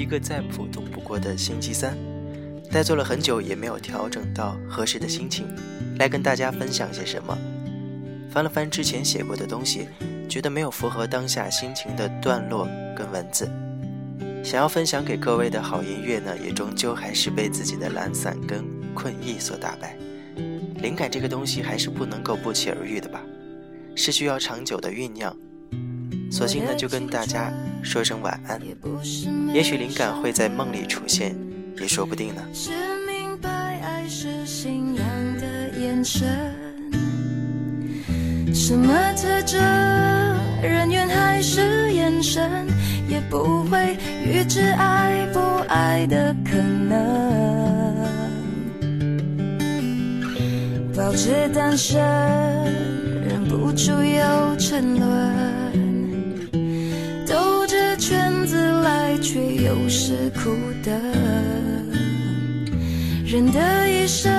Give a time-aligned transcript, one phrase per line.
[0.00, 1.94] 一个再普通不过的星期三，
[2.70, 5.46] 呆坐了很久也没有调整到合适的心情，
[5.98, 7.36] 来跟大家分享些什么。
[8.30, 9.88] 翻了翻之前写过的东西，
[10.26, 13.46] 觉得没有符合当下心情的段落跟文字，
[14.42, 19.98] 想要分享给各位的好音乐呢，也终究还是被自己的懒散跟困意所打败。
[20.80, 23.20] 灵感这个东西还是不能够不期而遇的吧，
[23.94, 25.36] 是需要长久的酝酿。
[26.30, 28.60] 索性呢，就跟大家说声晚安。
[29.52, 31.34] 也许灵感会在梦里出现，
[31.80, 32.40] 也说不定呢。
[32.54, 32.70] 是
[33.06, 35.04] 明白爱是信仰
[35.38, 36.54] 的眼神，
[38.54, 39.60] 什么特征，
[40.62, 42.66] 人缘还是眼神，
[43.08, 48.00] 也不会预知爱不爱的可能。
[50.96, 52.00] 保持单身，
[53.28, 55.29] 忍不住又沉沦。
[60.82, 60.90] 的，
[63.24, 64.32] 人的一生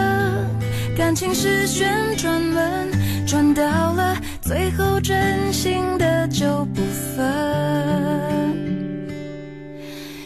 [0.98, 2.90] 感情是旋转门，
[3.26, 6.82] 转到了最后真心的就不
[7.16, 7.26] 分。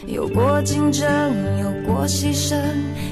[0.06, 1.06] 有过竞争，
[1.60, 2.56] 有过牺牲，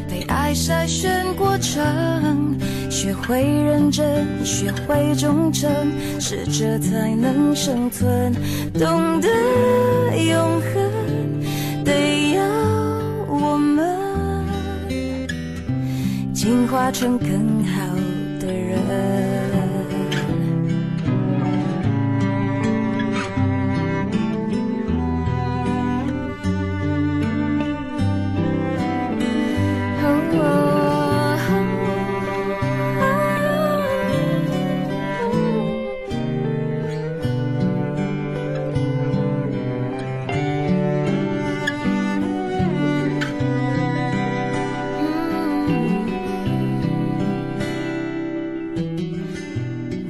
[0.09, 2.59] 被爱筛选过程。
[2.91, 5.71] 学会认真，学会忠诚，
[6.21, 8.33] 适者才能生存。
[8.73, 9.29] 懂得
[10.17, 12.43] 永恒，得要
[16.45, 17.87] 进化成更好
[18.39, 19.64] 的人。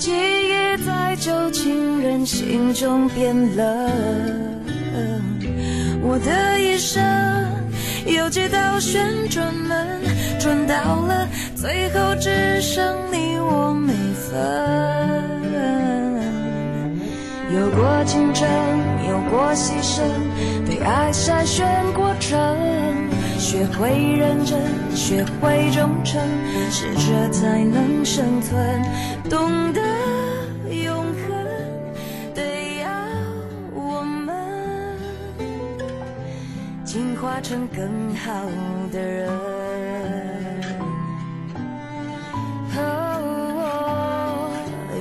[0.00, 3.66] 记忆在旧情人心中变冷，
[6.00, 7.04] 我的一生
[8.06, 10.00] 有几道旋转门，
[10.40, 15.39] 转到了最后只剩你我没分。
[17.60, 18.48] 有过竞争，
[19.06, 20.00] 有过牺牲，
[20.66, 22.40] 被爱筛选过程。
[23.38, 24.58] 学会认真，
[24.96, 26.18] 学会忠诚，
[26.70, 28.82] 适者才能生存。
[29.28, 29.82] 懂得
[30.72, 31.36] 永恒，
[32.34, 32.88] 得要
[33.74, 34.96] 我们
[36.82, 38.32] 进化成更好
[38.90, 39.28] 的人。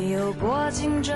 [0.09, 1.16] 有过竞争，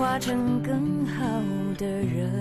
[0.00, 1.22] 化成更好
[1.76, 2.32] 的人，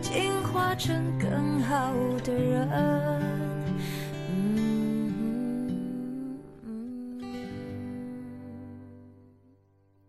[0.00, 1.92] 进化成更好
[2.24, 3.11] 的人。